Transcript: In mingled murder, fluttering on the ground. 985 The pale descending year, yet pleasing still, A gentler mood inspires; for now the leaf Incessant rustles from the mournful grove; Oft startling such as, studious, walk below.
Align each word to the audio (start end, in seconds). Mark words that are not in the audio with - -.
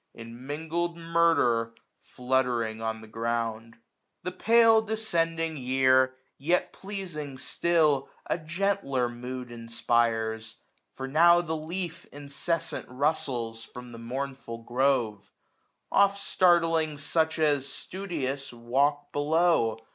In 0.15 0.47
mingled 0.47 0.97
murder, 0.97 1.75
fluttering 1.99 2.81
on 2.81 3.01
the 3.01 3.07
ground. 3.07 3.73
985 4.23 4.23
The 4.23 4.31
pale 4.43 4.81
descending 4.81 5.57
year, 5.57 6.15
yet 6.39 6.73
pleasing 6.73 7.37
still, 7.37 8.09
A 8.25 8.39
gentler 8.39 9.07
mood 9.09 9.51
inspires; 9.51 10.55
for 10.95 11.07
now 11.07 11.41
the 11.41 11.55
leaf 11.55 12.07
Incessant 12.11 12.87
rustles 12.89 13.63
from 13.63 13.89
the 13.91 13.99
mournful 13.99 14.63
grove; 14.63 15.31
Oft 15.91 16.17
startling 16.17 16.97
such 16.97 17.37
as, 17.37 17.69
studious, 17.71 18.51
walk 18.51 19.11
below. 19.11 19.77